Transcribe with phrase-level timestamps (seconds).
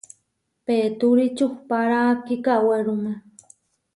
[0.65, 3.13] Petúri čuhpára kikawéruma.